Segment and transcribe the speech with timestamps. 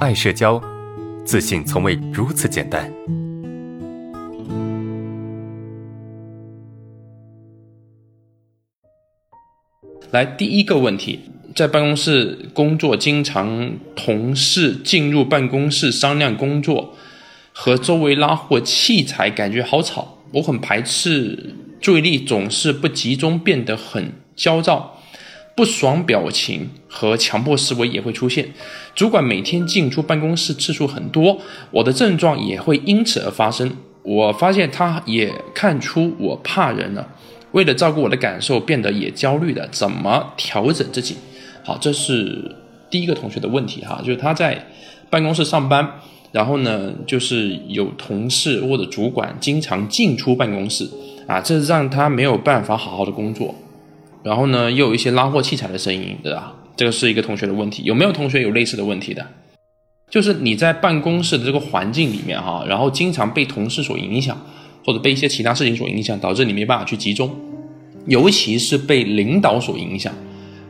[0.00, 0.58] 爱社交，
[1.26, 2.90] 自信从未如此简单。
[10.10, 11.20] 来，第一个问题，
[11.54, 16.94] 在办公室工作，经常同事进入办公室商量工作，
[17.52, 20.16] 和周围拉货器材，感觉好吵。
[20.32, 24.99] 我很排斥，注意力总是不集中，变得很焦躁。
[25.60, 28.48] 不爽表情和强迫思维也会出现，
[28.94, 31.38] 主管每天进出办公室次数很多，
[31.70, 33.70] 我的症状也会因此而发生。
[34.02, 37.06] 我发现他也看出我怕人了，
[37.52, 39.68] 为了照顾我的感受，变得也焦虑了。
[39.70, 41.16] 怎么调整自己？
[41.62, 42.56] 好，这是
[42.88, 44.66] 第一个同学的问题哈，就是他在
[45.10, 45.86] 办公室上班，
[46.32, 50.88] 然后呢，就是有同事或者主管经常进出办公室
[51.26, 53.54] 啊，这让他没有办法好好的工作。
[54.22, 56.54] 然后呢，又有一些拉货器材的声音，对吧？
[56.76, 57.82] 这个是一个同学的问题。
[57.84, 59.26] 有没有同学有类似的问题的？
[60.10, 64.38] 就是你在办公室的这个环境里面哈，然后经常被同事所影响，
[64.84, 67.34] 或者被一些其他事情所影响，导致你没办法去集中，
[68.06, 70.12] 尤其是被领导所影响，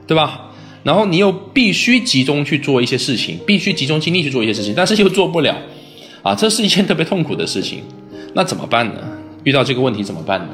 [0.07, 0.51] 对吧？
[0.83, 5.57] 然后你又必须集中去做一些事情，必须集中精力去做一些事情，但是又做不了，
[6.23, 7.83] 啊，这是一件特别痛苦的事情。
[8.35, 9.01] 那怎么办呢？
[9.45, 10.49] 遇到这个问题怎么办呢？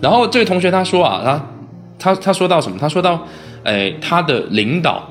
[0.00, 1.56] 然后这位同学他说啊，他。
[2.00, 2.78] 他他说到什么？
[2.80, 3.24] 他说到，
[3.62, 5.06] 哎，他的领导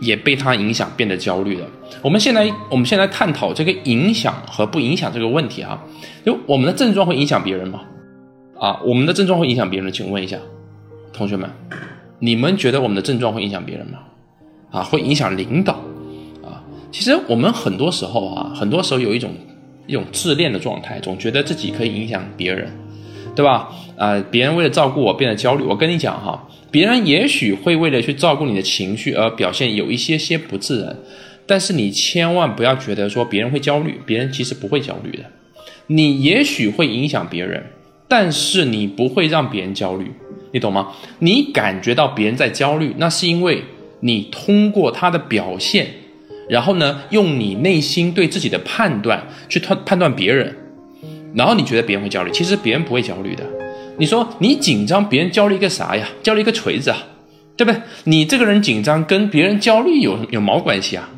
[0.00, 1.66] 也被他影响，变得焦虑了。
[2.00, 5.80] 我们现在我们现在探讨这个影响和不影响这个问题啊，
[6.24, 7.82] 就我们的症状会影响别人吗？
[8.58, 9.92] 啊，我们的症状会影响别人？
[9.92, 10.38] 请问一下，
[11.12, 11.50] 同学们，
[12.18, 13.98] 你们觉得我们的症状会影响别人吗？
[14.70, 15.74] 啊，会影响领导
[16.42, 16.64] 啊？
[16.90, 19.30] 其实我们很多时候啊，很多时候有一种
[19.86, 22.72] 一种自恋的状态，总觉得自己可以影响别人。
[23.34, 23.68] 对吧？
[23.96, 25.64] 啊，别人为了照顾我变得焦虑。
[25.64, 30.96] 我跟你讲哈，别人也许会为了去照顾你的情绪而表现有一些些不自然，
[31.46, 35.24] 但是你千万不要觉得说别人会焦虑，别人其实不会焦虑的。
[35.86, 37.64] 你也许会影响别人，
[38.08, 40.10] 但是你不会让别人焦虑，
[40.52, 40.88] 你懂吗？
[41.20, 43.62] 你感觉到别人在焦虑，那是因为
[44.00, 45.86] 你通过他的表现，
[46.48, 50.56] 然后呢，用你内心对自己的判断去判判断别人。
[51.34, 53.44] 然后你觉得别人会焦虑，其实别人不会焦虑的。
[53.98, 56.06] 你说你紧张，别人焦虑个啥呀？
[56.22, 56.98] 焦虑一个锤子啊，
[57.56, 57.80] 对不对？
[58.04, 61.08] 你这个人紧张跟别人焦虑有有毛关系啊？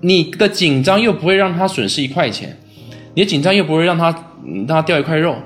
[0.00, 2.56] 你的紧张又不会让他损失一块钱，
[3.14, 5.36] 你的紧张又不会让他让他掉一块肉，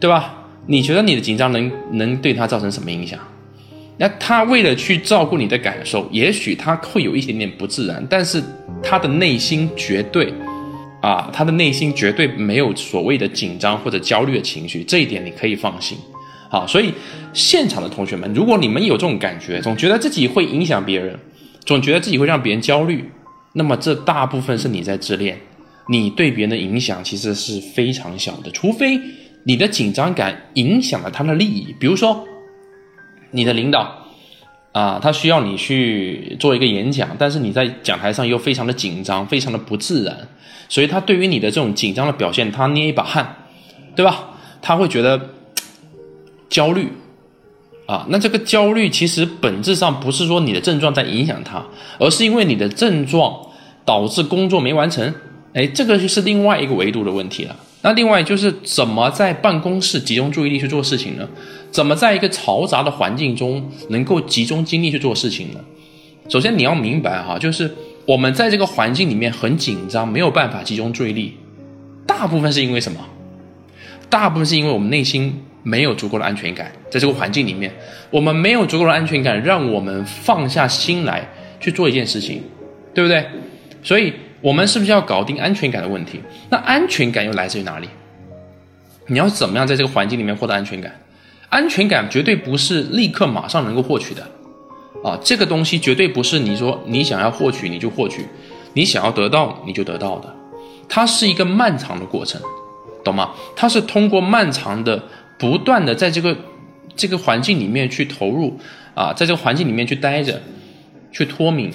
[0.00, 0.34] 对吧？
[0.66, 3.18] 你觉得你的紧张能能对他造成什么影响？
[3.98, 8.42] 那他为了去照顾你的感受，也许他会有一点点不自然，但是
[8.82, 10.32] 他的内心绝对。
[11.02, 15.98] 啊，他的内心绝对没有所谓的紧张或者焦虑的情绪，这一点你可以放心。
[16.48, 16.94] 好，所以
[17.32, 21.18] 现场的同学们，如果你们有这种感觉，总觉得自己会影响别人，
[21.66, 23.04] 总觉得自己会让别人焦虑，
[23.54, 25.36] 那么这大部分是你在自恋，
[25.88, 29.00] 你对别人的影响其实是非常小的，除非
[29.44, 32.24] 你的紧张感影响了他的利益，比如说
[33.32, 34.01] 你的领导。
[34.72, 40.16] 啊，他需要你去做一个演讲，但是你在讲台上又非常的紧张，非常的不自然，
[40.68, 43.36] 所以他对于你的这种紧张的表现，他捏一把汗，
[43.94, 44.30] 对吧？
[44.62, 45.28] 他会觉得
[46.48, 46.88] 焦虑
[47.86, 48.06] 啊。
[48.08, 51.62] 那这个焦虑其实本质上不是说你的症状在影响他，
[51.98, 53.38] 而是因为你的症状
[53.84, 55.12] 导致工作没完成。
[55.52, 57.54] 哎，这个就是另外一个维度的问题了。
[57.82, 61.28] 那另外就是怎么在办公室集中注意力去做事情呢？
[61.72, 65.58] 怎么在一个嘈杂的环境中能够集中精力去做事情呢？
[66.28, 67.74] 首先你要明白哈，就是
[68.06, 71.36] 我们在这个环境里面很紧张，没有办法集中注意力，
[72.06, 73.00] 大部分是因为什么？
[74.08, 77.72] 大部分是因为我们内心没有足够的安全感，在这个环境里面，
[78.10, 81.26] 我们没有足够的安全感，让我们放下心来
[81.58, 82.42] 去做一件事情，
[82.94, 83.26] 对不对？
[83.82, 84.12] 所以。
[84.42, 86.20] 我们是不是要搞定安全感的问题？
[86.50, 87.88] 那安全感又来自于哪里？
[89.06, 90.92] 你要怎么样在这个环境里面获得安全感？
[91.52, 94.26] 安全感绝对不是立刻马上能够获取的，
[95.04, 98.26] 啊，这个东西绝对不是你说你想要获取你就获取，
[98.72, 100.34] 你想要得到你就得到的，
[100.88, 102.40] 它是一个漫长的过程，
[103.04, 103.32] 懂吗？
[103.54, 105.02] 它是通过漫长的、
[105.38, 106.34] 不断的在这个
[106.96, 108.58] 这个环境里面去投入，
[108.94, 110.40] 啊，在这个环境里面去待着，
[111.12, 111.70] 去脱敏。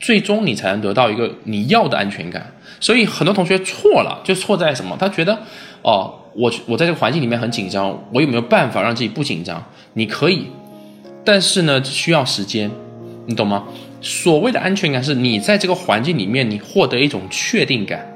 [0.00, 4.96] 最终你才能得到一个你要的安全感，所以很多同学错了，就错在什么？
[4.96, 5.36] 他觉得，
[5.82, 9.64] 哦，我我在这个环境里面很紧张，我有没有办法让自己不紧张？
[9.94, 10.46] 你可以，
[11.24, 12.70] 但是呢，需要时间，
[13.26, 13.64] 你懂吗？
[14.00, 18.06] 所谓的安全感是你在这个环境里面，你获得一种确定感，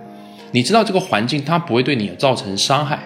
[0.53, 2.99] 你知道这个环境它不会对你造成伤害，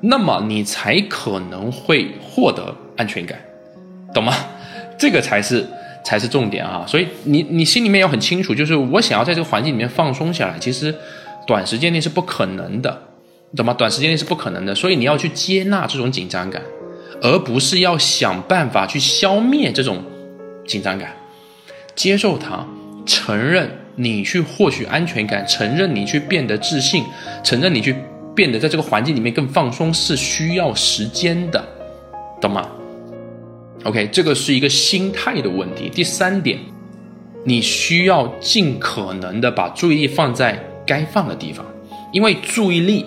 [0.00, 3.38] 那么你才可能会获得安全感，
[4.12, 4.32] 懂吗？
[4.98, 5.66] 这个才是。
[6.04, 6.84] 才是重点啊。
[6.84, 10.92] 所以你你心里面要很清楚，就是我想要在这个环境里面放松下来，其实
[11.46, 13.00] 短时间内是不可能的，
[13.56, 13.74] 懂吗？
[13.74, 16.62] 短时间内是不可能的，所以你要去接纳这种紧张感，
[17.20, 20.02] 而不是要想办法去消灭这种
[20.66, 21.14] 紧张感，
[21.94, 22.66] 接受它，
[23.04, 27.04] 承认你去获取安全感，承认你去变得自信，
[27.44, 27.94] 承认你去
[28.34, 31.62] 变得在这个环境里面更放松是需要时间的，
[32.40, 32.66] 懂吗
[33.84, 35.90] ？OK，这个是一个心态的问题。
[35.90, 36.58] 第三点，
[37.44, 41.66] 你需要尽可能的把注意力放在该放的地方，
[42.12, 43.04] 因为注意力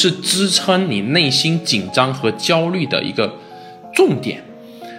[0.00, 3.30] 是支撑你内心紧张和焦虑的一个
[3.92, 4.42] 重点。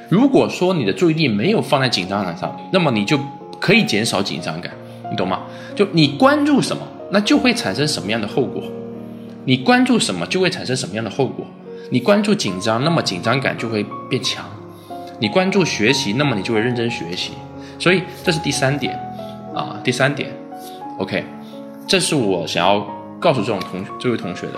[0.10, 3.20] 如果说你的注意力没有放在紧张感上，那么你就
[3.60, 4.72] 可以减少紧张感，
[5.10, 5.42] 你懂吗？
[5.76, 8.62] 就你关注什么，那就会产生什么样的后果。
[9.46, 11.44] 你关注什么，就会产生什么样的后果。
[11.90, 14.44] 你关注紧张，那么紧张感就会变强；
[15.20, 17.32] 你关注学习，那么你就会认真学习。
[17.80, 18.94] 所以这是第三点
[19.56, 20.30] 啊，第三点
[21.00, 21.24] ，OK，
[21.88, 22.86] 这是我想要
[23.20, 24.54] 告诉这种同这位同学的。